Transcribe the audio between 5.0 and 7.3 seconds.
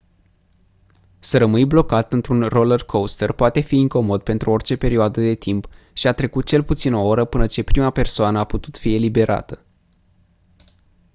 de timp și a trecut cel puțin o oră